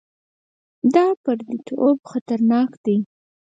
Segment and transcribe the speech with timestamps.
[0.93, 2.97] دا پرديتوب خطرناک دی.